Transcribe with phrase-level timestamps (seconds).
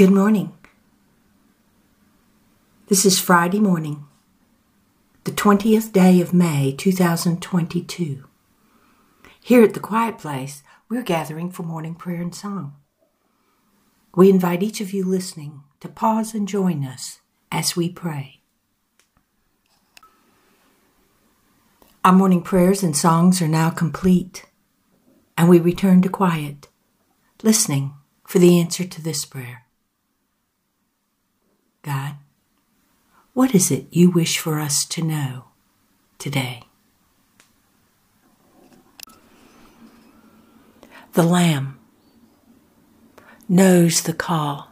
[0.00, 0.54] Good morning.
[2.88, 4.06] This is Friday morning,
[5.24, 8.24] the 20th day of May 2022.
[9.42, 12.76] Here at the Quiet Place, we're gathering for morning prayer and song.
[14.14, 17.20] We invite each of you listening to pause and join us
[17.52, 18.40] as we pray.
[22.06, 24.46] Our morning prayers and songs are now complete,
[25.36, 26.68] and we return to quiet,
[27.42, 27.92] listening
[28.26, 29.66] for the answer to this prayer.
[31.82, 32.14] God,
[33.32, 35.44] what is it you wish for us to know
[36.18, 36.64] today?
[41.12, 41.78] The Lamb
[43.48, 44.68] knows the call,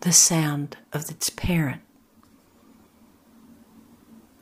[0.00, 1.82] the sound of its parent,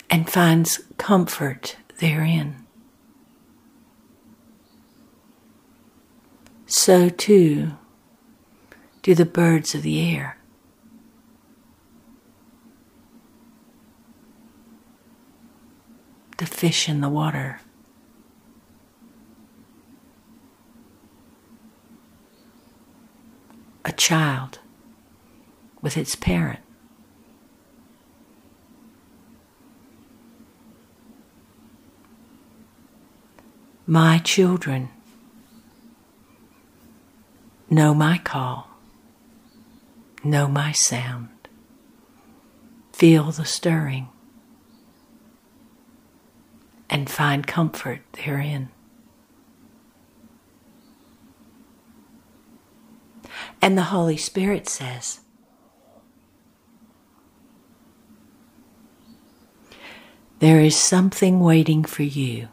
[0.09, 2.65] and finds comfort therein.
[6.67, 7.73] So too
[9.03, 10.39] do the birds of the air.
[16.39, 17.61] The fish in the water.
[23.85, 24.61] A child
[25.83, 26.61] with its parent.
[33.87, 34.91] My children
[37.71, 38.69] know my call,
[40.23, 41.31] know my sound,
[42.93, 44.09] feel the stirring
[47.09, 48.69] find comfort therein.
[53.61, 55.21] And the Holy Spirit says,
[60.39, 62.49] There is something waiting for you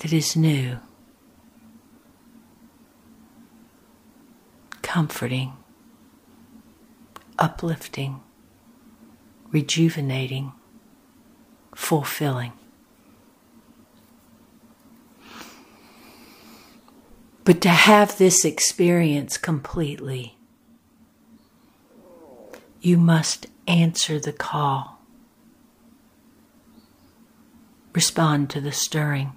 [0.00, 0.78] that is new,
[4.80, 5.52] comforting,
[7.38, 8.20] uplifting
[9.52, 10.52] rejuvenating,
[11.74, 12.52] fulfilling.
[17.44, 20.36] But to have this experience completely,
[22.80, 25.00] you must answer the call,
[27.94, 29.32] respond to the stirring,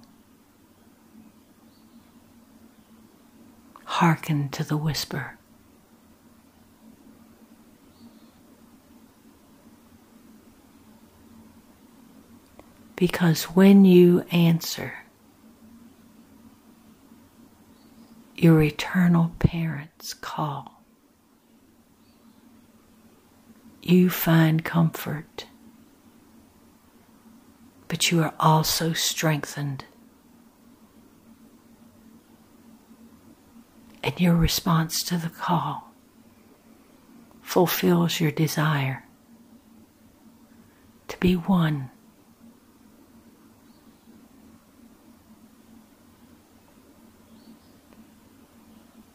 [3.84, 5.36] hearken to the whisper.
[12.96, 14.94] Because when you answer,
[18.34, 20.82] your eternal parents call.
[23.82, 25.46] You find comfort,
[27.88, 29.84] but you are also strengthened.
[34.02, 35.92] And your response to the call
[37.42, 39.04] fulfills your desire
[41.08, 41.90] to be one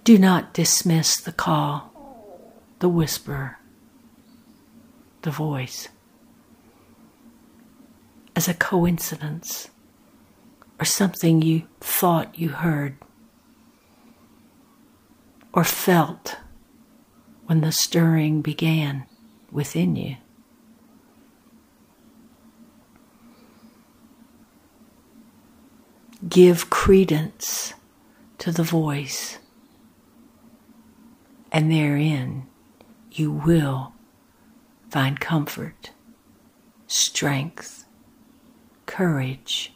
[0.04, 1.94] Do not dismiss the call,
[2.80, 3.60] the whisper,
[5.22, 5.90] the voice
[8.36, 9.70] as a coincidence
[10.80, 12.98] or something you thought you heard
[15.54, 16.38] or felt
[17.46, 19.06] when the stirring began
[19.52, 20.16] within you.
[26.28, 27.76] Give credence
[28.40, 29.38] to the voice
[31.52, 32.48] and therein
[33.12, 33.94] you will
[34.90, 35.92] find comfort,
[36.88, 37.86] strength,
[38.86, 39.74] courage,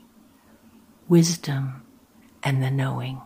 [1.08, 1.84] wisdom,
[2.44, 3.22] and the knowing.